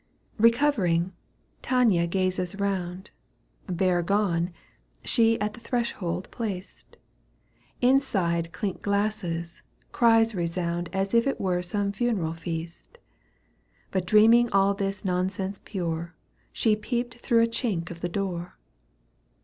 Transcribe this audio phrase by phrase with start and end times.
[0.39, 1.11] Eecovering,
[1.61, 3.11] Tania gazes round;
[3.67, 4.51] Bear gone—
[5.13, 6.97] she at the threshold placed;
[7.81, 9.61] Inside clink glasses,
[9.91, 12.97] cries resound As if it were some funeral feast.
[13.91, 14.73] But deeming aU.
[14.73, 16.17] this nonsense pure, У
[16.51, 18.57] She peeped through a chink of the door.